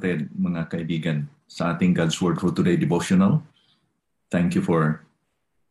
Kapatid, 0.00 0.32
mga 0.32 0.64
kaibigan 0.72 1.28
sa 1.44 1.76
ating 1.76 1.92
God's 1.92 2.16
Word 2.24 2.40
for 2.40 2.48
Today 2.56 2.72
devotional. 2.72 3.44
Thank 4.32 4.56
you 4.56 4.64
for 4.64 5.04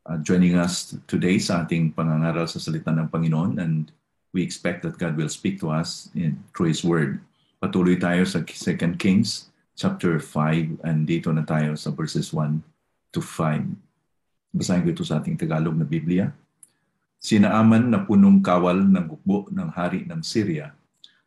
uh, 0.06 0.22
joining 0.22 0.54
us 0.54 0.94
today 1.10 1.42
sa 1.42 1.66
ating 1.66 1.98
pangangaral 1.98 2.46
sa 2.46 2.62
salita 2.62 2.94
ng 2.94 3.10
Panginoon 3.10 3.58
and 3.58 3.90
we 4.30 4.46
expect 4.46 4.86
that 4.86 5.02
God 5.02 5.18
will 5.18 5.34
speak 5.34 5.58
to 5.66 5.74
us 5.74 6.14
in 6.14 6.38
through 6.54 6.70
His 6.70 6.86
Word. 6.86 7.26
Patuloy 7.58 7.98
tayo 7.98 8.22
sa 8.22 8.46
2 8.46 9.02
Kings 9.02 9.50
chapter 9.74 10.22
5 10.22 10.78
and 10.86 11.10
dito 11.10 11.34
na 11.34 11.42
tayo 11.42 11.74
sa 11.74 11.90
verses 11.90 12.30
1 12.30 12.62
to 13.10 13.26
5. 13.26 13.66
Basahin 14.54 14.86
ko 14.86 14.94
ito 14.94 15.02
sa 15.10 15.18
ating 15.18 15.42
Tagalog 15.42 15.74
na 15.74 15.90
Biblia. 15.90 16.30
Sinaaman 17.18 17.90
na 17.90 18.06
punong 18.06 18.46
kawal 18.46 18.78
ng 18.78 19.10
hukbo 19.10 19.50
ng 19.50 19.74
hari 19.74 20.06
ng 20.06 20.22
Syria 20.22 20.78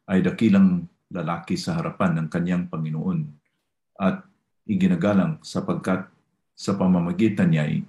ay 0.07 0.23
dakilang 0.23 0.87
lalaki 1.13 1.61
sa 1.61 1.77
harapan 1.77 2.19
ng 2.19 2.29
kanyang 2.33 2.67
Panginoon 2.73 3.29
at 4.01 4.25
iginagalang 4.65 5.39
sapagkat 5.45 6.09
sa 6.57 6.73
pamamagitan 6.75 7.53
niya 7.53 7.69
ay 7.69 7.85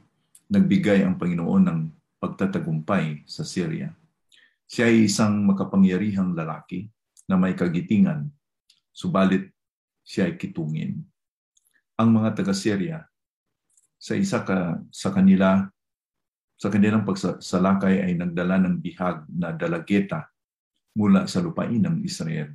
nagbigay 0.51 1.01
ang 1.01 1.15
Panginoon 1.15 1.63
ng 1.63 1.79
pagtatagumpay 2.19 3.23
sa 3.23 3.47
Syria. 3.47 3.91
Siya 4.67 4.91
ay 4.91 5.07
isang 5.07 5.43
makapangyarihang 5.47 6.35
lalaki 6.35 6.87
na 7.27 7.39
may 7.39 7.55
kagitingan, 7.55 8.27
subalit 8.91 9.51
siya 10.03 10.27
ay 10.27 10.35
kitungin. 10.35 11.03
Ang 11.95 12.09
mga 12.19 12.43
taga-Syria, 12.43 13.05
sa 13.99 14.19
isa 14.19 14.43
ka, 14.43 14.83
sa 14.91 15.15
kanila, 15.15 15.63
sa 16.59 16.67
kanilang 16.67 17.07
pagsalakay 17.07 18.03
ay 18.03 18.13
nagdala 18.19 18.59
ng 18.59 18.83
bihag 18.83 19.23
na 19.31 19.55
dalageta 19.55 20.27
mula 20.95 21.27
sa 21.27 21.39
lupain 21.39 21.79
ng 21.79 22.03
Israel 22.03 22.51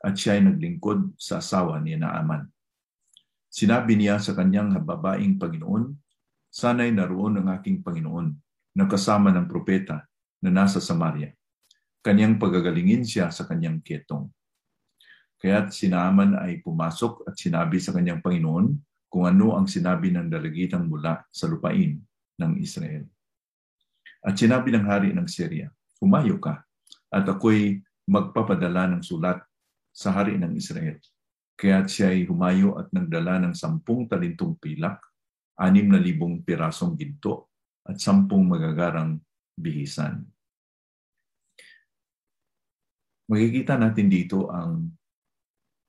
at 0.00 0.16
siya 0.16 0.40
ay 0.40 0.48
naglingkod 0.48 1.20
sa 1.20 1.44
asawa 1.44 1.76
ni 1.80 1.96
Naaman. 1.96 2.48
Sinabi 3.50 3.98
niya 3.98 4.16
sa 4.22 4.32
kanyang 4.32 4.78
babaeng 4.80 5.36
Panginoon, 5.36 5.92
Sana'y 6.50 6.90
naroon 6.90 7.38
ang 7.38 7.46
aking 7.54 7.78
Panginoon 7.86 8.34
na 8.74 8.84
kasama 8.90 9.30
ng 9.30 9.46
propeta 9.46 10.02
na 10.42 10.50
nasa 10.50 10.82
Samaria. 10.82 11.30
Kanyang 12.02 12.42
pagagalingin 12.42 13.06
siya 13.06 13.30
sa 13.30 13.46
kanyang 13.46 13.78
ketong. 13.86 14.26
Kaya't 15.38 15.70
si 15.70 15.86
Naaman 15.86 16.34
ay 16.36 16.58
pumasok 16.58 17.30
at 17.30 17.38
sinabi 17.38 17.78
sa 17.78 17.94
kanyang 17.94 18.18
Panginoon 18.18 18.66
kung 19.06 19.24
ano 19.30 19.54
ang 19.54 19.70
sinabi 19.70 20.10
ng 20.10 20.26
dalagitang 20.26 20.90
mula 20.90 21.22
sa 21.30 21.46
lupain 21.46 22.02
ng 22.38 22.52
Israel. 22.58 23.06
At 24.20 24.36
sinabi 24.36 24.74
ng 24.74 24.84
hari 24.86 25.10
ng 25.14 25.26
Syria, 25.30 25.70
Humayo 26.00 26.40
ka, 26.40 26.64
at 27.12 27.24
ako'y 27.26 27.82
magpapadala 28.08 28.90
ng 28.96 29.02
sulat 29.04 29.42
sa 29.90 30.14
hari 30.14 30.38
ng 30.38 30.54
Israel. 30.54 30.96
Kaya 31.60 31.84
siya 31.84 32.14
ay 32.14 32.24
humayo 32.24 32.80
at 32.80 32.88
nagdala 32.88 33.42
ng 33.44 33.52
sampung 33.52 34.08
talintong 34.08 34.56
pilak, 34.56 34.96
anim 35.60 35.92
na 35.92 36.00
libong 36.00 36.40
pirasong 36.40 36.96
ginto, 36.96 37.52
at 37.84 38.00
sampung 38.00 38.48
magagarang 38.48 39.20
bihisan. 39.58 40.24
Makikita 43.28 43.76
natin 43.76 44.08
dito 44.08 44.48
ang 44.48 44.88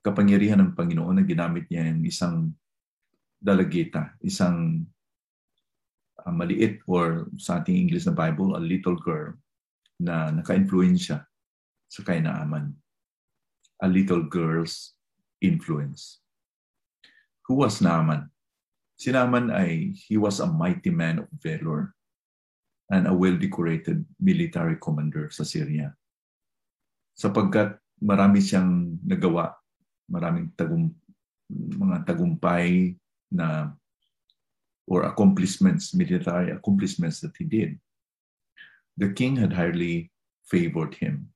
kapangyarihan 0.04 0.60
ng 0.60 0.72
Panginoon 0.76 1.22
na 1.22 1.26
ginamit 1.26 1.72
niya 1.72 1.88
ng 1.88 2.04
isang 2.04 2.52
dalagita, 3.40 4.18
isang 4.22 4.86
uh, 6.22 6.34
maliit 6.34 6.84
or 6.86 7.32
sa 7.40 7.64
ating 7.64 7.88
English 7.88 8.06
na 8.06 8.14
Bible, 8.14 8.58
a 8.58 8.62
little 8.62 8.98
girl 9.00 9.34
na 10.02 10.34
naka-influensya 10.34 11.22
sa 11.88 12.02
kainaaman 12.02 12.81
a 13.82 13.88
little 13.90 14.22
girl's 14.24 14.94
influence. 15.42 16.22
Who 17.50 17.66
was 17.66 17.82
Naaman? 17.82 18.30
Si 18.96 19.10
Naaman 19.10 19.50
ay, 19.50 19.98
he 19.98 20.16
was 20.16 20.40
a 20.40 20.46
mighty 20.46 20.94
man 20.94 21.26
of 21.26 21.28
valor 21.42 21.98
and 22.94 23.10
a 23.10 23.14
well-decorated 23.14 24.06
military 24.22 24.78
commander 24.78 25.34
sa 25.34 25.42
Syria. 25.42 25.98
Sapagkat 27.18 27.82
marami 27.98 28.46
siyang 28.46 29.02
nagawa, 29.02 29.58
maraming 30.06 30.54
tagum, 30.54 30.94
mga 31.50 32.06
tagumpay 32.06 32.94
na 33.34 33.74
or 34.86 35.10
accomplishments, 35.10 35.96
military 35.98 36.52
accomplishments 36.52 37.24
that 37.24 37.34
he 37.40 37.46
did. 37.48 37.80
The 39.00 39.16
king 39.16 39.40
had 39.40 39.56
highly 39.56 40.12
favored 40.46 40.94
him 41.00 41.31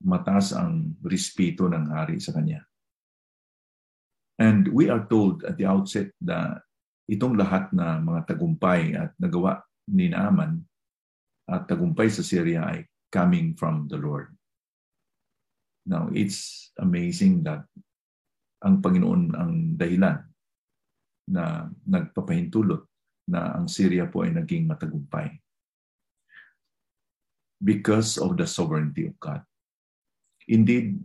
mataas 0.00 0.56
ang 0.56 0.96
respeto 1.04 1.68
ng 1.68 1.92
hari 1.92 2.16
sa 2.18 2.32
kanya. 2.32 2.64
And 4.40 4.72
we 4.72 4.88
are 4.88 5.04
told 5.04 5.44
at 5.44 5.60
the 5.60 5.68
outset 5.68 6.16
na 6.16 6.56
itong 7.04 7.36
lahat 7.36 7.68
na 7.76 8.00
mga 8.00 8.32
tagumpay 8.32 8.96
at 8.96 9.12
nagawa 9.20 9.60
ni 9.92 10.08
Naaman 10.08 10.64
at 11.44 11.68
tagumpay 11.68 12.08
sa 12.08 12.24
Syria 12.24 12.64
ay 12.64 12.88
coming 13.12 13.52
from 13.58 13.90
the 13.90 14.00
Lord. 14.00 14.32
Now, 15.84 16.08
it's 16.14 16.70
amazing 16.78 17.42
that 17.44 17.66
ang 18.62 18.80
Panginoon 18.80 19.34
ang 19.34 19.52
dahilan 19.74 20.22
na 21.28 21.66
nagpapahintulot 21.84 22.86
na 23.28 23.58
ang 23.58 23.66
Syria 23.66 24.06
po 24.06 24.22
ay 24.22 24.32
naging 24.32 24.70
matagumpay 24.70 25.34
because 27.60 28.16
of 28.16 28.38
the 28.38 28.46
sovereignty 28.46 29.10
of 29.10 29.18
God. 29.18 29.42
Indeed, 30.48 30.96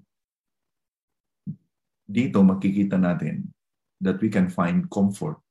dito 2.06 2.46
makikita 2.46 2.96
natin 3.02 3.50
that 4.00 4.22
we 4.22 4.30
can 4.30 4.48
find 4.48 4.86
comfort 4.94 5.42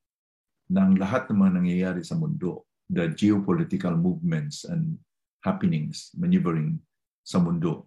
ng 0.71 0.97
lahat 0.97 1.29
ng 1.29 1.37
mga 1.37 1.53
nangyayari 1.61 2.01
sa 2.01 2.17
mundo, 2.17 2.65
the 2.89 3.11
geopolitical 3.13 3.93
movements 3.93 4.65
and 4.65 4.97
happenings, 5.45 6.09
maneuvering 6.17 6.79
sa 7.21 7.37
mundo 7.37 7.85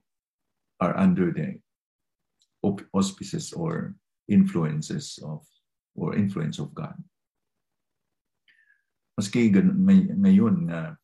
are 0.78 0.94
under 0.94 1.34
the 1.34 1.58
auspices 2.94 3.50
or 3.54 3.94
influences 4.30 5.18
of 5.24 5.42
or 5.98 6.14
influence 6.14 6.62
of 6.62 6.70
God. 6.74 6.94
Maski 9.18 9.50
may, 9.74 10.06
ngayon 10.06 10.70
na 10.70 10.94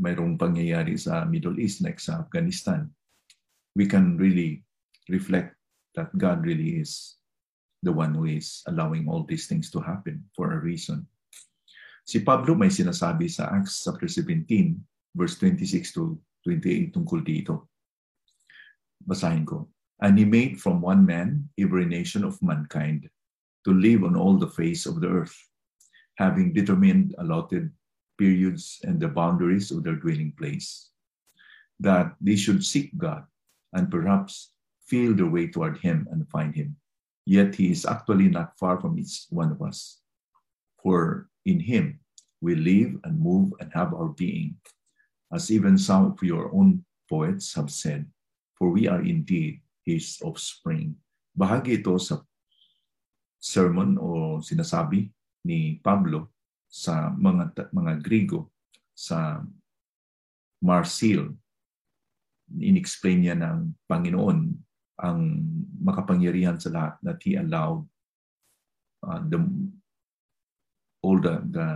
mayroong 0.00 0.40
pangyayari 0.40 0.96
sa 0.96 1.28
Middle 1.28 1.60
East 1.60 1.84
like 1.84 2.00
sa 2.00 2.24
Afghanistan, 2.24 2.88
we 3.76 3.86
can 3.86 4.16
really 4.16 4.64
reflect 5.08 5.54
that 5.94 6.16
God 6.16 6.46
really 6.46 6.80
is 6.80 7.16
the 7.82 7.92
one 7.92 8.14
who 8.14 8.26
is 8.26 8.62
allowing 8.66 9.08
all 9.08 9.24
these 9.24 9.46
things 9.46 9.70
to 9.70 9.80
happen 9.80 10.24
for 10.36 10.52
a 10.52 10.60
reason. 10.60 11.06
Si 12.04 12.20
Pablo 12.20 12.54
may 12.54 12.68
sinasabi 12.68 13.30
sa 13.30 13.48
Acts 13.54 13.86
chapter 13.86 14.08
17, 14.08 14.76
verse 15.14 15.38
26 15.38 15.94
to 15.94 16.18
28 16.44 16.94
tungkol 16.94 17.20
dito. 17.22 17.70
Basahin 19.06 19.46
ko. 19.46 19.68
And 20.00 20.16
he 20.16 20.24
made 20.24 20.60
from 20.60 20.80
one 20.80 21.04
man 21.04 21.48
every 21.60 21.84
nation 21.84 22.24
of 22.24 22.40
mankind 22.40 23.08
to 23.68 23.72
live 23.72 24.04
on 24.04 24.16
all 24.16 24.40
the 24.40 24.48
face 24.48 24.88
of 24.88 25.00
the 25.00 25.08
earth, 25.08 25.36
having 26.16 26.56
determined 26.56 27.14
allotted 27.20 27.68
periods 28.16 28.80
and 28.84 29.00
the 29.00 29.08
boundaries 29.08 29.68
of 29.68 29.84
their 29.84 29.96
dwelling 29.96 30.32
place, 30.36 30.88
that 31.80 32.16
they 32.20 32.36
should 32.36 32.64
seek 32.64 32.92
God 32.96 33.24
and 33.72 33.90
perhaps 33.90 34.52
feel 34.86 35.14
their 35.14 35.30
way 35.30 35.46
toward 35.46 35.78
Him 35.78 36.08
and 36.10 36.28
find 36.28 36.54
Him. 36.54 36.76
Yet 37.26 37.54
He 37.54 37.70
is 37.70 37.86
actually 37.86 38.28
not 38.28 38.58
far 38.58 38.80
from 38.80 38.98
each 38.98 39.26
one 39.30 39.52
of 39.52 39.62
us. 39.62 40.02
For 40.82 41.28
in 41.46 41.60
Him 41.60 42.00
we 42.40 42.56
live 42.56 42.98
and 43.04 43.20
move 43.20 43.52
and 43.60 43.70
have 43.74 43.94
our 43.94 44.10
being, 44.16 44.56
as 45.32 45.50
even 45.50 45.78
some 45.78 46.10
of 46.10 46.18
your 46.22 46.50
own 46.54 46.84
poets 47.08 47.54
have 47.54 47.70
said, 47.70 48.08
for 48.56 48.70
we 48.70 48.88
are 48.88 49.02
indeed 49.02 49.60
His 49.84 50.18
offspring. 50.24 50.96
Bahagi 51.36 51.80
ito 51.80 51.96
sa 52.00 52.20
sermon 53.40 53.96
o 53.96 54.40
sinasabi 54.44 55.08
ni 55.48 55.80
Pablo 55.80 56.28
sa 56.68 57.08
mga 57.10 57.72
mga 57.72 57.92
Grigo 58.04 58.52
sa 58.92 59.40
Marsil 60.60 61.32
in-explain 62.58 63.22
niya 63.22 63.36
ng 63.38 63.74
Panginoon 63.86 64.38
ang 65.00 65.18
makapangyarihan 65.80 66.58
sa 66.58 66.70
lahat 66.74 66.94
that 67.04 67.18
He 67.22 67.38
allowed 67.38 67.86
uh, 69.06 69.22
the, 69.30 69.38
all 71.00 71.18
the, 71.22 71.40
the 71.48 71.68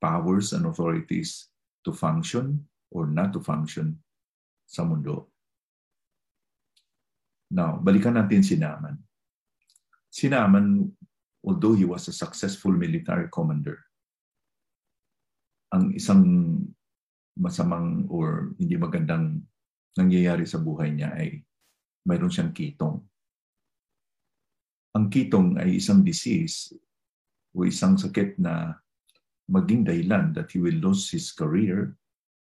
powers 0.00 0.56
and 0.56 0.66
authorities 0.66 1.52
to 1.84 1.92
function 1.92 2.64
or 2.90 3.06
not 3.06 3.30
to 3.36 3.40
function 3.40 4.00
sa 4.66 4.82
mundo. 4.82 5.30
Now, 7.50 7.78
balikan 7.82 8.14
natin 8.14 8.46
si 8.46 8.54
Naaman. 8.54 8.98
Si 10.10 10.30
Naaman, 10.30 10.86
although 11.42 11.74
he 11.74 11.86
was 11.86 12.06
a 12.06 12.14
successful 12.14 12.70
military 12.70 13.26
commander, 13.30 13.78
ang 15.70 15.94
isang 15.94 16.22
masamang 17.38 18.06
or 18.10 18.54
hindi 18.58 18.74
magandang 18.74 19.42
nangyayari 19.98 20.46
sa 20.46 20.62
buhay 20.62 20.94
niya 20.94 21.14
ay 21.16 21.42
mayroon 22.06 22.30
siyang 22.30 22.54
kitong. 22.54 23.02
kitong 25.10 25.58
ay 25.58 25.78
isang 25.82 26.06
disease 26.06 26.70
o 27.54 27.66
isang 27.66 27.98
sakit 27.98 28.38
na 28.38 28.78
maging 29.50 29.82
dahilan 29.82 30.30
that 30.30 30.50
he 30.54 30.62
will 30.62 30.78
lose 30.78 31.10
his 31.10 31.34
career 31.34 31.98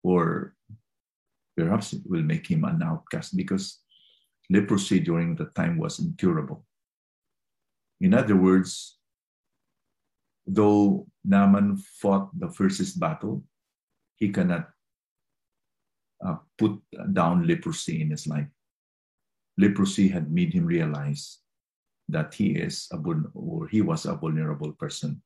or 0.05 0.53
perhaps 1.57 1.93
it 1.97 2.05
will 2.05 2.21
make 2.21 2.45
him 2.45 2.65
an 2.65 2.81
outcast 2.85 3.33
because 3.33 3.81
leprosy 4.49 5.01
during 5.01 5.33
that 5.37 5.53
time 5.57 5.77
was 5.77 5.97
incurable. 5.97 6.65
In 8.01 8.13
other 8.13 8.35
words, 8.35 8.99
though 10.45 11.07
Naaman 11.23 11.77
fought 11.77 12.29
the 12.37 12.49
fiercest 12.49 12.99
battle, 12.99 13.43
he 14.17 14.29
cannot 14.29 14.72
uh, 16.25 16.37
put 16.57 16.79
down 17.11 17.47
leprosy 17.47 18.01
in 18.01 18.09
his 18.11 18.27
life. 18.27 18.47
Leprosy 19.57 20.07
had 20.07 20.31
made 20.31 20.53
him 20.53 20.65
realize 20.65 21.39
that 22.09 22.33
he 22.33 22.51
is 22.51 22.87
a 22.91 22.97
or 23.33 23.67
he 23.67 23.81
was 23.81 24.05
a 24.05 24.15
vulnerable 24.15 24.71
person. 24.73 25.21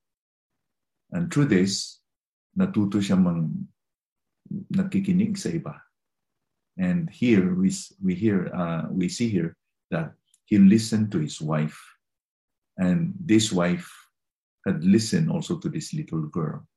And 1.12 1.32
through 1.32 1.46
this, 1.46 2.02
natuto 2.58 3.00
siya 3.00 3.16
mang 3.16 3.68
nakikinig 4.74 5.38
sa 5.38 5.50
iba. 5.50 5.80
And 6.78 7.10
here 7.10 7.56
we 7.56 7.74
we 8.04 8.14
hear 8.14 8.54
uh, 8.54 8.86
we 8.92 9.10
see 9.10 9.30
here 9.30 9.58
that 9.90 10.14
he 10.46 10.58
listened 10.58 11.12
to 11.12 11.20
his 11.20 11.42
wife, 11.42 11.80
and 12.78 13.18
this 13.18 13.50
wife 13.50 13.90
had 14.68 14.84
listened 14.84 15.32
also 15.32 15.58
to 15.58 15.70
this 15.70 15.94
little 15.94 16.28
girl. 16.30 16.68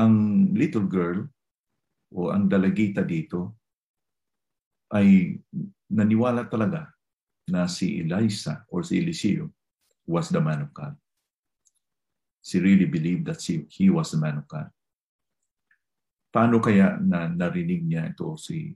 Ang 0.00 0.54
little 0.56 0.88
girl 0.88 1.28
o 2.14 2.34
ang 2.34 2.50
dalagita 2.50 3.06
dito 3.06 3.54
ay 4.90 5.38
naniwala 5.90 6.50
talaga 6.50 6.90
na 7.46 7.70
si 7.70 8.02
Eliza 8.02 8.66
or 8.70 8.82
si 8.82 8.98
Eliseo 8.98 9.50
was 10.06 10.30
the 10.30 10.42
man 10.42 10.66
of 10.66 10.70
God. 10.74 10.94
She 12.42 12.58
really 12.58 12.86
believed 12.86 13.26
that 13.30 13.42
she, 13.42 13.66
he 13.70 13.90
was 13.90 14.10
the 14.10 14.18
man 14.18 14.42
of 14.42 14.46
God. 14.50 14.70
Paano 16.30 16.62
kaya 16.62 16.98
na 16.98 17.26
narinig 17.30 17.86
niya 17.86 18.10
ito 18.10 18.34
si 18.38 18.74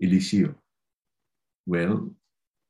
Eliseo? 0.00 0.56
Well, 1.68 2.12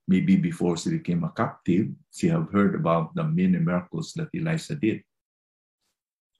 maybe 0.06 0.35
before 0.37 0.75
she 0.76 0.91
became 0.91 1.23
a 1.23 1.31
captive, 1.31 1.91
she 2.11 2.26
have 2.31 2.50
heard 2.50 2.75
about 2.75 3.14
the 3.14 3.23
many 3.23 3.58
miracles 3.58 4.12
that 4.19 4.31
Eliza 4.35 4.75
did. 4.75 5.02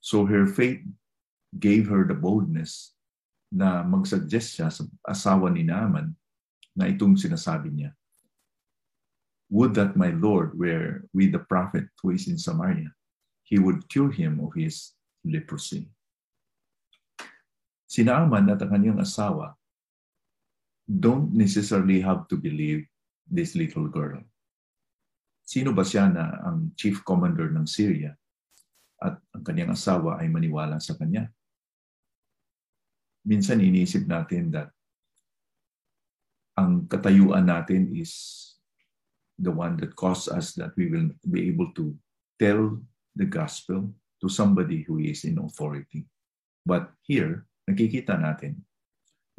So 0.03 0.27
her 0.27 0.47
faith 0.47 0.83
gave 1.55 1.87
her 1.91 2.07
the 2.07 2.19
boldness 2.19 2.95
na 3.51 3.83
mag-suggest 3.83 4.55
siya 4.55 4.71
sa 4.71 4.87
asawa 5.03 5.51
ni 5.51 5.67
Naaman 5.67 6.15
na 6.79 6.87
itong 6.87 7.19
sinasabi 7.19 7.75
niya. 7.75 7.91
Would 9.51 9.75
that 9.75 9.99
my 9.99 10.15
Lord 10.15 10.55
were 10.55 11.03
with 11.11 11.35
the 11.35 11.43
prophet 11.43 11.91
who 11.99 12.15
is 12.15 12.31
in 12.31 12.39
Samaria, 12.39 12.95
he 13.43 13.59
would 13.59 13.91
cure 13.91 14.15
him 14.15 14.39
of 14.39 14.55
his 14.55 14.95
leprosy. 15.27 15.91
Si 17.91 18.07
Naaman 18.07 18.47
at 18.55 18.63
ang 18.63 18.71
kanyang 18.71 19.03
asawa 19.03 19.59
don't 20.87 21.35
necessarily 21.35 21.99
have 21.99 22.31
to 22.31 22.39
believe 22.39 22.87
this 23.27 23.59
little 23.59 23.91
girl. 23.91 24.23
Sino 25.43 25.75
ba 25.75 25.83
siya 25.83 26.07
na 26.07 26.39
ang 26.47 26.71
chief 26.79 27.03
commander 27.03 27.51
ng 27.51 27.67
Syria 27.67 28.15
at 29.03 29.19
ang 29.35 29.43
kanyang 29.43 29.75
asawa 29.75 30.23
ay 30.23 30.31
maniwala 30.31 30.79
sa 30.79 30.95
kanya? 30.95 31.27
Minsan 33.25 33.61
iniisip 33.61 34.09
natin 34.09 34.49
that 34.53 34.73
ang 36.57 36.89
katayuan 36.89 37.49
natin 37.49 37.93
is 37.97 38.13
the 39.41 39.53
one 39.53 39.77
that 39.81 39.97
caused 39.97 40.29
us 40.29 40.53
that 40.61 40.77
we 40.77 40.93
will 40.93 41.09
be 41.29 41.49
able 41.49 41.73
to 41.73 41.97
tell 42.37 42.77
the 43.17 43.25
gospel 43.25 43.89
to 44.21 44.29
somebody 44.29 44.85
who 44.85 45.01
is 45.01 45.25
in 45.25 45.41
authority. 45.41 46.05
But 46.65 46.93
here, 47.09 47.49
nakikita 47.65 48.21
natin 48.21 48.61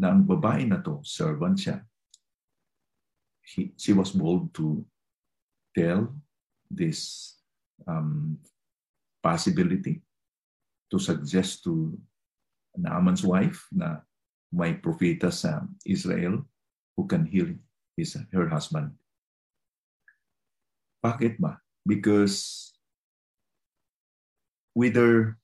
na 0.02 0.10
ang 0.10 0.26
babae 0.26 0.66
na 0.66 0.82
to, 0.82 1.06
servant 1.06 1.62
siya. 1.62 1.86
He, 3.46 3.74
she 3.78 3.94
was 3.94 4.10
bold 4.14 4.54
to 4.58 4.82
tell 5.78 6.10
this 6.66 7.34
um, 7.86 8.42
possibility 9.22 10.02
to 10.90 10.98
suggest 10.98 11.62
to 11.70 11.94
Naaman's 12.78 13.24
wife 13.24 13.68
na 13.72 14.02
may 14.52 14.76
propeta 14.76 15.32
sa 15.32 15.64
Israel 15.88 16.44
who 16.96 17.08
can 17.08 17.24
heal 17.26 17.52
his, 17.96 18.16
her 18.32 18.48
husband. 18.48 18.92
Bakit 21.02 21.40
ba? 21.40 21.58
Because 21.88 22.70
whether 24.76 25.40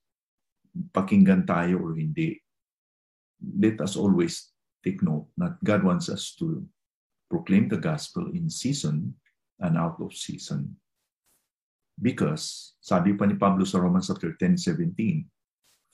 pakinggan 0.94 1.48
tayo 1.50 1.82
or 1.82 1.98
hindi, 1.98 2.40
let 3.42 3.82
us 3.82 3.98
always 3.98 4.54
take 4.86 5.02
note 5.02 5.28
that 5.38 5.58
God 5.64 5.84
wants 5.84 6.08
us 6.10 6.36
to 6.38 6.64
proclaim 7.28 7.68
the 7.68 7.82
gospel 7.82 8.30
in 8.32 8.50
season 8.50 9.16
and 9.60 9.78
out 9.78 10.00
of 10.00 10.14
season. 10.14 10.78
Because, 11.98 12.78
sabi 12.78 13.18
pa 13.18 13.26
ni 13.26 13.34
Pablo 13.34 13.66
sa 13.66 13.82
Romans 13.82 14.06
chapter 14.06 14.38
10, 14.38 14.62
17, 14.62 15.26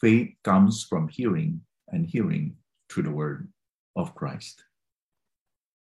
faith 0.03 0.35
comes 0.43 0.83
from 0.83 1.07
hearing 1.07 1.63
and 1.95 2.03
hearing 2.03 2.51
through 2.91 3.07
the 3.07 3.15
word 3.15 3.47
of 3.95 4.11
Christ. 4.11 4.59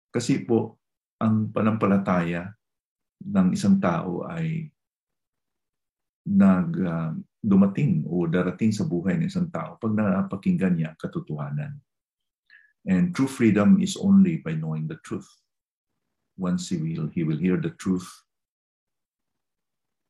Kasi 0.09 0.49
po, 0.49 0.81
ang 1.21 1.53
panampalataya 1.53 2.57
ng 3.21 3.53
isang 3.53 3.77
tao 3.77 4.25
ay 4.25 4.73
nag 6.25 6.69
uh, 6.81 7.12
dumating 7.45 8.09
o 8.09 8.25
darating 8.25 8.73
sa 8.73 8.88
buhay 8.88 9.21
ng 9.21 9.29
isang 9.29 9.53
tao 9.53 9.77
pag 9.77 9.93
napakinggan 9.93 10.81
niya 10.81 10.97
katotohanan. 10.97 11.77
And 12.88 13.12
true 13.12 13.29
freedom 13.29 13.85
is 13.85 14.00
only 14.00 14.41
by 14.41 14.57
knowing 14.57 14.88
the 14.88 14.97
truth. 15.05 15.29
Once 16.41 16.73
he 16.73 16.81
will, 16.81 17.12
he 17.12 17.29
will 17.29 17.37
hear 17.37 17.61
the 17.61 17.77
truth. 17.77 18.09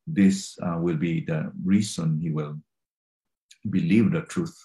This 0.06 0.54
uh, 0.62 0.78
will 0.78 1.00
be 1.00 1.26
the 1.26 1.50
reason 1.66 2.22
he 2.22 2.30
will 2.30 2.62
believe 3.68 4.10
the 4.10 4.24
truth 4.26 4.56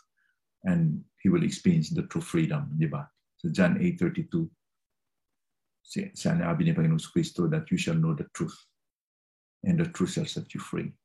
and 0.63 1.03
he 1.19 1.29
will 1.29 1.43
experience 1.43 1.91
the 1.91 2.07
true 2.07 2.23
freedom, 2.23 2.71
di 2.79 2.87
ba? 2.87 3.07
So 3.37 3.51
John 3.51 3.75
8.32, 3.79 4.47
sinabi 6.15 6.63
ni 6.63 6.71
Panginoon 6.71 7.03
Kristo 7.11 7.51
that 7.51 7.67
you 7.67 7.77
shall 7.77 7.99
know 7.99 8.15
the 8.15 8.27
truth 8.31 8.55
and 9.63 9.79
the 9.79 9.87
truth 9.91 10.15
shall 10.15 10.27
set 10.27 10.47
you 10.55 10.63
free. 10.63 10.95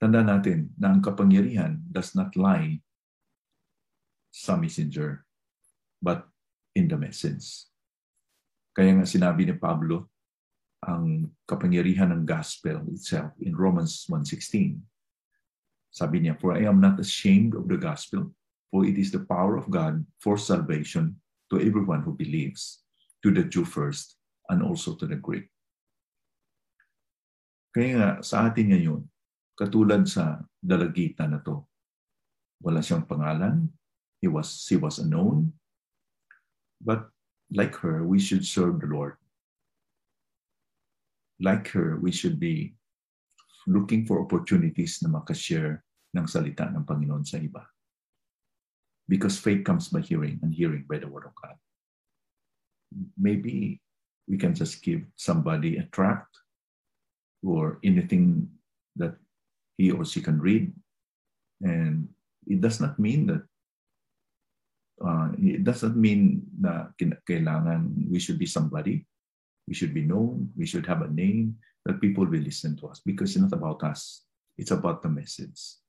Tanda 0.00 0.24
natin 0.24 0.72
na 0.80 0.96
ang 0.96 1.04
kapangyarihan 1.04 1.84
does 1.84 2.16
not 2.16 2.32
lie 2.32 2.80
sa 4.32 4.56
messenger, 4.56 5.28
but 6.00 6.24
in 6.72 6.88
the 6.88 6.96
message. 6.96 7.68
Kaya 8.72 8.96
nga 8.96 9.04
sinabi 9.04 9.44
ni 9.44 9.52
Pablo, 9.60 10.08
ang 10.80 11.28
kapangyarihan 11.44 12.08
ng 12.16 12.24
gospel 12.24 12.80
itself 12.88 13.36
in 13.44 13.52
Romans 13.52 14.08
1.16. 14.08 14.80
Sabi 15.90 16.22
niya, 16.22 16.38
For 16.38 16.54
I 16.54 16.66
am 16.66 16.80
not 16.80 16.98
ashamed 16.98 17.54
of 17.54 17.66
the 17.66 17.76
gospel, 17.76 18.30
for 18.70 18.86
it 18.86 18.98
is 18.98 19.10
the 19.10 19.26
power 19.26 19.58
of 19.58 19.70
God 19.70 20.06
for 20.22 20.38
salvation 20.38 21.18
to 21.50 21.58
everyone 21.58 22.02
who 22.02 22.14
believes, 22.14 22.82
to 23.22 23.34
the 23.34 23.44
Jew 23.44 23.66
first, 23.66 24.16
and 24.48 24.62
also 24.62 24.94
to 24.94 25.06
the 25.06 25.18
Greek. 25.18 25.50
Kaya 27.74 27.90
nga, 27.98 28.10
sa 28.22 28.46
atin 28.46 28.70
ngayon, 28.74 29.02
Katulad 29.60 30.08
sa 30.08 30.40
dalagita 30.56 31.28
na 31.28 31.36
to. 31.44 31.60
Wala 32.64 32.80
siyang 32.80 33.04
pangalan. 33.04 33.68
He 34.16 34.24
was, 34.24 34.64
she 34.64 34.80
was 34.80 34.96
unknown. 34.96 35.52
But 36.80 37.12
like 37.52 37.76
her, 37.84 38.00
we 38.00 38.16
should 38.16 38.48
serve 38.48 38.80
the 38.80 38.88
Lord. 38.88 39.20
Like 41.36 41.68
her, 41.76 42.00
we 42.00 42.08
should 42.08 42.40
be 42.40 42.72
looking 43.66 44.06
for 44.06 44.22
opportunities 44.22 45.02
na 45.02 45.10
makashare 45.10 45.84
ng 46.16 46.26
salita 46.26 46.68
ng 46.70 46.84
Panginoon 46.84 47.24
sa 47.26 47.38
iba. 47.38 47.64
Because 49.10 49.38
faith 49.38 49.66
comes 49.66 49.90
by 49.90 50.00
hearing 50.00 50.38
and 50.42 50.54
hearing 50.54 50.86
by 50.86 50.98
the 50.98 51.10
Word 51.10 51.26
of 51.26 51.34
God. 51.34 51.58
Maybe 53.18 53.82
we 54.30 54.38
can 54.38 54.54
just 54.54 54.82
give 54.82 55.02
somebody 55.18 55.76
a 55.76 55.90
tract 55.90 56.30
or 57.42 57.82
anything 57.82 58.46
that 58.94 59.18
he 59.76 59.90
or 59.90 60.04
she 60.04 60.22
can 60.22 60.38
read. 60.38 60.70
And 61.62 62.08
it 62.46 62.60
does 62.60 62.80
not 62.80 62.98
mean 62.98 63.26
that 63.26 63.42
uh, 65.02 65.32
it 65.40 65.64
doesn't 65.64 65.96
mean 65.96 66.46
na 66.60 66.92
kailangan 67.00 68.10
we 68.10 68.20
should 68.20 68.38
be 68.38 68.46
somebody. 68.46 69.06
We 69.66 69.74
should 69.74 69.94
be 69.94 70.02
known. 70.02 70.50
We 70.56 70.66
should 70.66 70.86
have 70.86 71.02
a 71.02 71.10
name 71.10 71.58
that 71.84 72.00
people 72.00 72.26
will 72.26 72.40
listen 72.40 72.76
to 72.76 72.88
us 72.88 73.00
because 73.04 73.32
it's 73.32 73.42
not 73.42 73.52
about 73.52 73.82
us. 73.84 74.24
It's 74.58 74.70
about 74.70 75.02
the 75.02 75.08
message. 75.08 75.80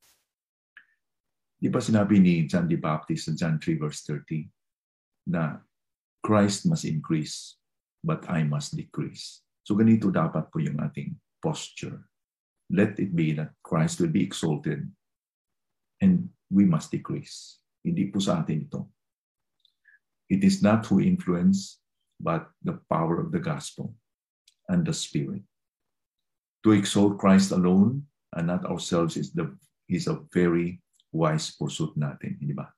Di 1.62 1.70
ba 1.70 1.78
sinabi 1.78 2.18
ni 2.18 2.50
John 2.50 2.66
the 2.66 2.80
Baptist 2.80 3.30
sa 3.30 3.34
John 3.38 3.62
3 3.62 3.78
verse 3.78 4.02
30 4.10 4.50
na 5.30 5.62
Christ 6.26 6.66
must 6.66 6.90
increase 6.90 7.62
but 8.02 8.26
I 8.26 8.42
must 8.42 8.74
decrease. 8.74 9.46
So 9.62 9.78
ganito 9.78 10.10
dapat 10.10 10.50
po 10.50 10.58
yung 10.58 10.82
ating 10.82 11.14
posture. 11.38 12.02
Let 12.72 12.98
it 12.98 13.14
be 13.14 13.38
that 13.38 13.54
Christ 13.62 14.02
will 14.02 14.10
be 14.10 14.26
exalted 14.26 14.90
and 16.02 16.34
we 16.50 16.66
must 16.66 16.90
decrease. 16.90 17.62
Hindi 17.86 18.10
po 18.10 18.18
sa 18.18 18.42
atin 18.42 18.66
ito. 18.66 18.90
It 20.32 20.42
is 20.48 20.64
not 20.64 20.88
who 20.88 21.04
influence, 21.04 21.84
but 22.18 22.48
the 22.64 22.80
power 22.88 23.20
of 23.20 23.36
the 23.36 23.44
gospel 23.44 23.94
and 24.72 24.88
the 24.88 24.96
Spirit. 24.96 25.44
To 26.62 26.77
exalt 26.77 27.18
Christ 27.18 27.51
alone 27.51 28.06
and 28.38 28.46
not 28.48 28.65
ourselves 28.70 29.18
is 29.18 29.34
the 29.34 29.50
is 29.89 30.06
a 30.08 30.22
very 30.30 30.80
wise 31.12 31.51
pursuit 31.58 31.98
natin, 31.98 32.38
di 32.39 32.53
ba? 32.53 32.70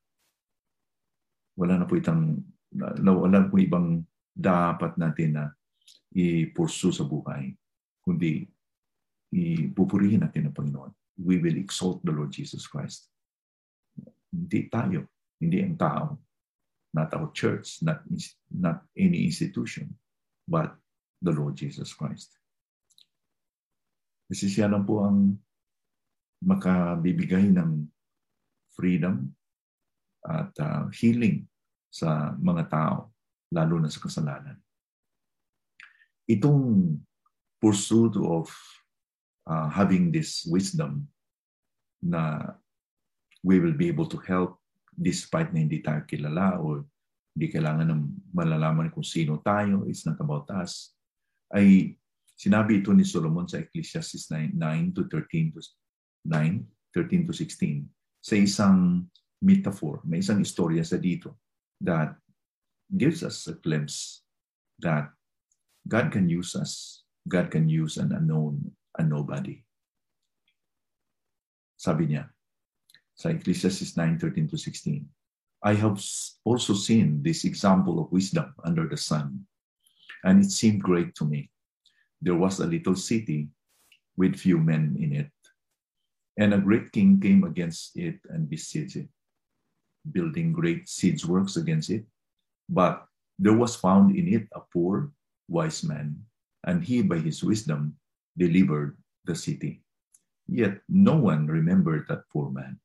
Wala 1.54 1.78
na 1.78 1.86
po 1.86 1.94
itang 1.94 2.42
wala 2.74 3.46
po 3.46 3.54
ibang 3.60 4.02
dapat 4.34 4.98
natin 4.98 5.38
na 5.38 5.44
i-pursue 6.10 6.90
sa 6.90 7.06
buhay, 7.06 7.54
kundi 8.02 8.46
ipupurihin 9.30 10.26
natin 10.26 10.50
ang 10.50 10.56
Panginoon. 10.56 10.92
We 11.22 11.38
will 11.38 11.54
exalt 11.58 12.02
the 12.02 12.10
Lord 12.10 12.34
Jesus 12.34 12.66
Christ. 12.66 13.06
Hindi 14.34 14.66
tayo, 14.66 15.06
hindi 15.38 15.62
ang 15.62 15.78
tao, 15.78 16.18
not 16.94 17.14
our 17.14 17.30
church, 17.30 17.78
not, 17.86 18.02
not 18.50 18.82
any 18.98 19.26
institution, 19.26 19.94
but 20.46 20.74
the 21.22 21.30
Lord 21.30 21.54
Jesus 21.54 21.94
Christ. 21.94 22.34
Kasi 24.34 24.50
siya 24.50 24.66
lang 24.66 24.82
po 24.82 25.06
ang 25.06 25.38
makabibigay 26.42 27.54
ng 27.54 27.86
freedom 28.74 29.30
at 30.26 30.50
uh, 30.58 30.90
healing 30.90 31.46
sa 31.86 32.34
mga 32.42 32.66
tao, 32.66 33.14
lalo 33.54 33.78
na 33.78 33.86
sa 33.86 34.02
kasalanan. 34.02 34.58
Itong 36.26 36.98
pursuit 37.62 38.18
of 38.18 38.50
uh, 39.46 39.70
having 39.70 40.10
this 40.10 40.42
wisdom 40.50 41.06
na 42.02 42.58
we 43.46 43.62
will 43.62 43.78
be 43.78 43.86
able 43.86 44.10
to 44.10 44.18
help 44.26 44.58
despite 44.98 45.54
na 45.54 45.62
hindi 45.62 45.78
tayo 45.78 46.02
kilala 46.10 46.58
or 46.58 46.82
hindi 47.38 47.54
kailangan 47.54 47.86
ng 47.86 48.02
malalaman 48.34 48.90
kung 48.90 49.06
sino 49.06 49.38
tayo, 49.46 49.86
it's 49.86 50.02
not 50.02 50.18
about 50.18 50.50
us, 50.58 50.90
ay 51.54 51.94
sinabi 52.34 52.82
ito 52.82 52.90
ni 52.92 53.06
Solomon 53.06 53.46
sa 53.46 53.62
Ecclesiastes 53.62 54.30
9, 54.30 54.58
9 54.58 54.94
to 54.94 55.06
13 55.06 55.54
to 55.54 55.60
9, 56.26 56.62
13 56.94 57.26
to 57.26 57.32
16 57.32 57.88
sa 58.24 58.34
isang 58.40 59.04
metaphor, 59.44 60.00
may 60.08 60.24
isang 60.24 60.40
istorya 60.40 60.80
sa 60.80 60.96
dito 60.96 61.36
that 61.84 62.16
gives 62.96 63.20
us 63.20 63.44
a 63.46 63.54
glimpse 63.60 64.24
that 64.80 65.12
God 65.84 66.08
can 66.08 66.28
use 66.28 66.56
us. 66.56 67.04
God 67.28 67.52
can 67.52 67.68
use 67.68 67.96
an 67.96 68.12
unknown, 68.12 68.72
a 68.96 69.04
nobody. 69.04 69.60
Sabi 71.76 72.08
niya 72.08 72.28
sa 73.12 73.32
Ecclesiastes 73.32 73.96
9:13 73.96 74.48
to 74.48 74.56
16, 74.56 75.04
I 75.64 75.72
have 75.76 76.00
also 76.44 76.72
seen 76.76 77.24
this 77.24 77.44
example 77.44 78.00
of 78.00 78.12
wisdom 78.12 78.52
under 78.64 78.88
the 78.88 79.00
sun, 79.00 79.44
and 80.24 80.44
it 80.44 80.52
seemed 80.52 80.84
great 80.84 81.16
to 81.16 81.24
me. 81.24 81.52
There 82.24 82.40
was 82.40 82.58
a 82.60 82.66
little 82.66 82.96
city 82.96 83.52
with 84.16 84.40
few 84.40 84.56
men 84.56 84.96
in 84.96 85.12
it, 85.12 85.32
and 86.40 86.56
a 86.56 86.64
great 86.64 86.88
king 86.90 87.20
came 87.20 87.44
against 87.44 87.92
it 88.00 88.16
and 88.32 88.48
besieged 88.48 88.96
it 88.96 89.12
building 90.10 90.52
great 90.52 90.88
siege 90.88 91.24
works 91.24 91.56
against 91.56 91.90
it. 91.90 92.04
But 92.68 93.06
there 93.38 93.56
was 93.56 93.76
found 93.76 94.16
in 94.16 94.28
it 94.28 94.48
a 94.52 94.60
poor, 94.72 95.10
wise 95.48 95.82
man, 95.84 96.16
and 96.64 96.84
he, 96.84 97.02
by 97.02 97.18
his 97.18 97.42
wisdom, 97.42 97.96
delivered 98.36 98.96
the 99.24 99.34
city. 99.34 99.82
Yet 100.46 100.80
no 100.88 101.16
one 101.16 101.46
remembered 101.46 102.06
that 102.08 102.28
poor 102.32 102.50
man. 102.50 102.80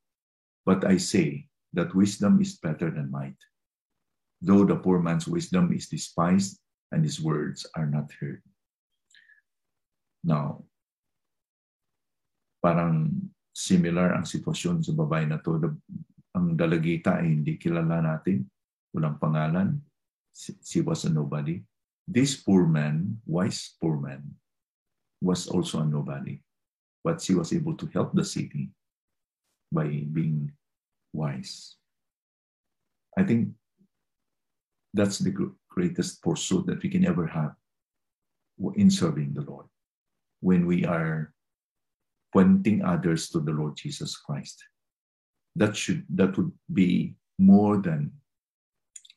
But 0.65 0.85
I 0.85 0.97
say 0.97 1.47
that 1.73 1.95
wisdom 1.95 2.41
is 2.41 2.57
better 2.57 2.89
than 2.89 3.11
might. 3.11 3.37
Though 4.41 4.63
the 4.63 4.75
poor 4.75 4.99
man's 4.99 5.27
wisdom 5.27 5.73
is 5.73 5.89
despised 5.89 6.59
and 6.91 7.03
his 7.03 7.19
words 7.19 7.67
are 7.75 7.85
not 7.85 8.11
heard. 8.19 8.41
Now, 10.23 10.63
parang 12.59 13.07
similar 13.55 14.15
ang 14.15 14.27
sitwasyon 14.27 14.83
sa 14.83 14.93
babae 14.95 15.27
na 15.27 15.39
to. 15.39 15.59
Ang 16.35 16.55
dalagita 16.59 17.19
ay 17.19 17.39
hindi 17.39 17.55
kilala 17.55 18.03
natin, 18.03 18.43
walang 18.91 19.19
pangalan. 19.19 19.79
She 20.63 20.79
was 20.79 21.03
a 21.03 21.11
nobody. 21.11 21.59
This 22.09 22.39
poor 22.39 22.65
man, 22.65 23.21
wise 23.27 23.75
poor 23.79 23.99
man, 23.99 24.23
was 25.21 25.47
also 25.47 25.83
a 25.83 25.87
nobody. 25.87 26.39
But 27.03 27.23
she 27.23 27.35
was 27.35 27.51
able 27.55 27.75
to 27.79 27.87
help 27.95 28.11
the 28.11 28.27
city 28.27 28.71
by 29.71 29.87
being 29.87 30.51
wise. 31.13 31.75
I 33.17 33.23
think 33.23 33.55
that's 34.93 35.19
the 35.19 35.31
greatest 35.69 36.21
pursuit 36.23 36.65
that 36.67 36.83
we 36.83 36.89
can 36.89 37.05
ever 37.05 37.27
have 37.27 37.55
in 38.75 38.89
serving 38.89 39.33
the 39.33 39.45
Lord. 39.45 39.67
When 40.39 40.65
we 40.65 40.85
are 40.85 41.33
pointing 42.31 42.85
others 42.85 43.29
to 43.29 43.39
the 43.39 43.51
Lord 43.51 43.75
Jesus 43.75 44.15
Christ 44.15 44.63
that 45.55 45.75
should 45.75 46.05
that 46.13 46.37
would 46.37 46.51
be 46.71 47.15
more 47.39 47.77
than 47.77 48.11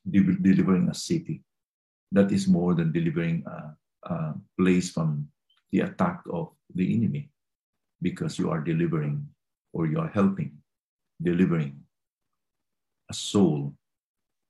de- 0.08 0.38
delivering 0.40 0.88
a 0.88 0.94
city. 0.94 1.42
That 2.12 2.32
is 2.32 2.48
more 2.48 2.74
than 2.74 2.92
delivering 2.92 3.44
a, 3.46 3.76
a 4.08 4.34
place 4.58 4.90
from 4.90 5.28
the 5.72 5.80
attack 5.80 6.20
of 6.30 6.52
the 6.74 6.94
enemy, 6.94 7.30
because 8.00 8.38
you 8.38 8.50
are 8.50 8.60
delivering 8.60 9.26
or 9.72 9.86
you 9.86 9.98
are 9.98 10.12
helping 10.12 10.58
delivering 11.22 11.80
a 13.08 13.14
soul 13.14 13.72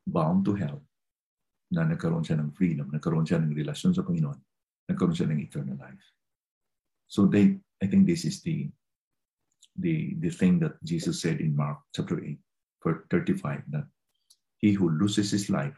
bound 0.07 0.45
to 0.45 0.55
hell 0.55 0.83
na 1.71 1.85
nagkaroon 1.85 2.25
siya 2.25 2.41
ng 2.41 2.53
freedom, 2.53 2.91
nagkaroon 2.91 3.25
siya 3.25 3.41
ng 3.41 3.55
relasyon 3.55 3.95
sa 3.95 4.03
Panginoon, 4.03 4.41
nagkaroon 4.91 5.17
siya 5.17 5.29
ng 5.31 5.41
eternal 5.41 5.79
life. 5.79 6.05
So 7.13 7.29
they, 7.29 7.61
I 7.85 7.87
think 7.93 8.09
this 8.09 8.25
is 8.25 8.41
the 8.41 8.73
the, 9.77 10.17
the 10.21 10.31
thing 10.31 10.59
that 10.61 10.83
Jesus 10.85 11.21
said 11.21 11.41
in 11.41 11.57
Mark 11.57 11.79
chapter 11.95 12.23
8, 12.23 12.39
verse 12.85 13.05
35, 13.11 13.63
that 13.73 13.85
he 14.57 14.73
who 14.73 14.89
loses 14.89 15.31
his 15.31 15.49
life 15.49 15.77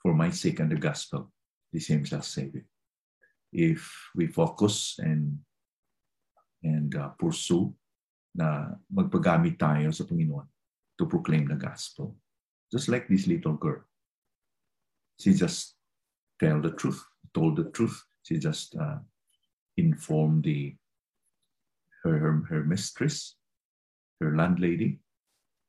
for 0.00 0.14
my 0.14 0.30
sake 0.30 0.60
and 0.60 0.70
the 0.70 0.76
gospel, 0.76 1.32
the 1.72 1.80
same 1.80 2.04
shall 2.04 2.22
save 2.22 2.54
it. 2.54 2.64
If 3.52 3.92
we 4.14 4.28
focus 4.28 4.96
and 4.98 5.38
and 6.64 6.94
uh, 6.96 7.10
pursue 7.20 7.72
na 8.34 8.72
magpagamit 8.88 9.60
tayo 9.60 9.92
sa 9.92 10.04
Panginoon 10.08 10.48
to 10.96 11.04
proclaim 11.04 11.48
the 11.48 11.56
gospel. 11.60 12.16
Just 12.72 12.88
like 12.88 13.08
this 13.08 13.28
little 13.28 13.60
girl. 13.60 13.84
She 15.20 15.32
just 15.36 15.76
tell 16.40 16.60
the 16.60 16.72
truth, 16.72 17.00
told 17.32 17.56
the 17.56 17.68
truth. 17.70 17.96
She 18.24 18.38
just 18.40 18.76
uh, 18.76 19.04
informed 19.78 20.44
the 20.44 20.74
her, 22.02 22.18
her, 22.18 22.42
her 22.50 22.62
mistress, 22.64 23.38
her 24.20 24.34
landlady, 24.34 24.98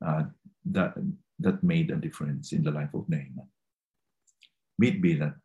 uh, 0.05 0.23
that, 0.65 0.93
that 1.39 1.63
made 1.63 1.91
a 1.91 1.95
difference 1.95 2.51
in 2.51 2.63
the 2.63 2.71
life 2.71 2.93
of 2.93 3.07
Naaman. 3.09 3.47
That 4.79 5.35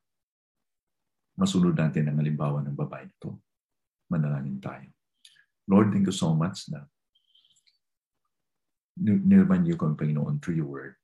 masunod 1.39 1.75
natin 1.75 2.09
ang 2.09 2.19
halimbawa 2.23 2.63
ng 2.63 2.79
babae 2.79 3.11
ito. 3.11 3.43
Manalangin 4.09 4.63
tayo. 4.63 4.89
Lord, 5.67 5.91
thank 5.91 6.07
you 6.07 6.15
so 6.15 6.37
much 6.37 6.71
na 6.71 6.87
nirman 9.01 9.67
niyo 9.67 9.75
kong 9.75 9.99
Panginoon 9.99 10.39
through 10.39 10.63
your 10.63 10.71
word 10.71 10.95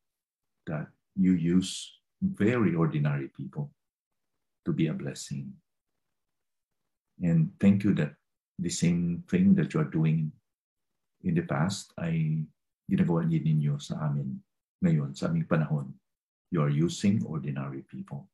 that 0.71 0.87
you 1.19 1.35
use 1.35 1.90
very 2.23 2.76
ordinary 2.79 3.26
people 3.35 3.75
to 4.62 4.71
be 4.71 4.87
a 4.87 4.95
blessing. 4.95 5.50
And 7.21 7.53
thank 7.61 7.85
you 7.85 7.93
that 8.00 8.17
the 8.59 8.73
same 8.73 9.25
thing 9.29 9.55
that 9.55 9.73
you 9.75 9.81
are 9.81 9.93
doing 9.93 10.33
in 11.25 11.37
the 11.37 11.45
past 11.45 11.93
ay 12.00 12.45
ginagawa 12.89 13.29
din 13.29 13.45
ninyo 13.45 13.77
sa 13.77 14.09
amin 14.09 14.41
ngayon, 14.81 15.12
sa 15.12 15.29
aming 15.29 15.45
panahon. 15.45 15.93
You 16.49 16.65
are 16.65 16.73
using 16.73 17.21
ordinary 17.29 17.85
people. 17.85 18.27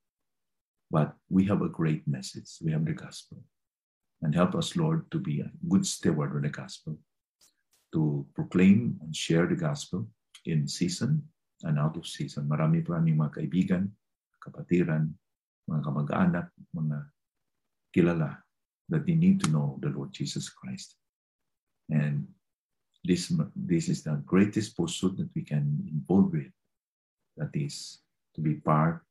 But 0.87 1.19
we 1.27 1.43
have 1.51 1.67
a 1.67 1.69
great 1.69 2.07
message. 2.07 2.63
We 2.63 2.71
have 2.71 2.87
the 2.87 2.95
gospel. 2.95 3.43
And 4.23 4.33
help 4.33 4.55
us, 4.55 4.79
Lord, 4.79 5.11
to 5.11 5.19
be 5.19 5.43
a 5.43 5.51
good 5.67 5.85
steward 5.85 6.33
of 6.33 6.47
the 6.47 6.55
gospel, 6.55 6.97
to 7.93 8.25
proclaim 8.33 8.97
and 9.03 9.11
share 9.11 9.51
the 9.51 9.59
gospel 9.59 10.07
in 10.47 10.71
season 10.71 11.27
and 11.67 11.77
out 11.77 11.99
of 11.99 12.07
season. 12.07 12.47
Marami 12.47 12.87
pa 12.87 13.03
aming 13.03 13.19
mga 13.19 13.43
kaibigan, 13.43 13.91
kapatiran, 14.41 15.11
mga 15.67 15.83
kamag-anak, 15.85 16.47
mga 16.71 16.99
kilala 17.91 18.46
that 18.89 19.07
they 19.07 19.15
need 19.15 19.43
to 19.43 19.51
know 19.51 19.79
the 19.81 19.91
Lord 19.91 20.13
Jesus 20.13 20.49
Christ. 20.49 20.95
And 21.91 22.27
this, 23.05 23.33
this 23.55 23.89
is 23.89 24.03
the 24.03 24.23
greatest 24.27 24.77
pursuit 24.77 25.17
that 25.19 25.31
we 25.35 25.43
can 25.43 25.87
involve 25.91 26.33
with. 26.33 26.53
That 27.37 27.51
is 27.55 27.99
to 28.35 28.41
be 28.41 28.55
part 28.55 29.03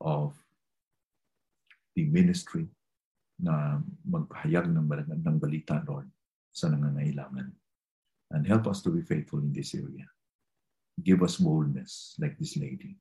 of 0.00 0.34
the 1.94 2.04
ministry 2.04 2.66
na 3.38 3.78
magpahayag 4.08 4.70
ng, 4.70 4.86
ng 5.26 5.38
balita, 5.38 5.82
Lord, 5.86 6.08
sa 6.54 6.68
nangangailangan. 6.70 7.52
And 8.34 8.46
help 8.46 8.66
us 8.66 8.82
to 8.82 8.90
be 8.90 9.02
faithful 9.02 9.38
in 9.38 9.52
this 9.52 9.74
area. 9.74 10.06
Give 11.02 11.22
us 11.22 11.38
boldness 11.38 12.14
like 12.18 12.38
this 12.38 12.56
lady. 12.56 12.96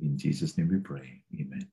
In 0.00 0.18
Jesus' 0.18 0.58
name 0.58 0.68
we 0.68 0.78
pray. 0.78 1.22
Amen. 1.34 1.66